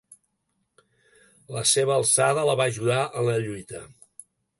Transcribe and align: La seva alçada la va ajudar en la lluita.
La 1.55 1.61
seva 1.71 1.93
alçada 1.97 2.45
la 2.51 2.57
va 2.61 2.67
ajudar 2.73 2.99
en 3.21 3.29
la 3.29 3.37
lluita. 3.45 3.83